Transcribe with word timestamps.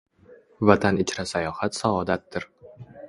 Vatan 0.69 0.97
ichra 1.03 1.25
sayohat 1.33 1.79
saodatdir 1.81 2.49